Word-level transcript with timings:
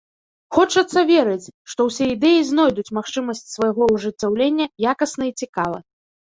Хочацца 0.55 0.99
верыць, 1.09 1.51
што 1.73 1.85
ўсе 1.87 2.07
ідэі 2.13 2.39
знойдуць 2.51 2.93
магчымасць 2.99 3.45
свайго 3.53 3.83
ажыццяўлення 3.99 4.65
якасна 4.95 5.23
і 5.31 5.37
цікава. 5.45 5.77